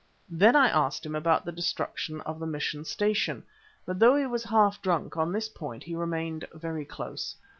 Then 0.31 0.55
I 0.55 0.67
asked 0.67 1.05
him 1.05 1.13
about 1.13 1.45
the 1.45 1.51
destruction 1.51 2.21
of 2.21 2.39
the 2.39 2.47
mission 2.47 2.85
station, 2.85 3.43
but 3.85 3.97
although 4.01 4.15
he 4.15 4.25
was 4.25 4.45
half 4.45 4.81
drunk, 4.81 5.15
on 5.15 5.31
this 5.31 5.47
point 5.47 5.83
he 5.83 5.95
remained 5.95 6.47
very 6.55 6.85
close. 6.85 7.35